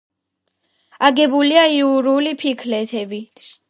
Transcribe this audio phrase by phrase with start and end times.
[1.11, 3.51] აგებულია იურული ფიქლებით.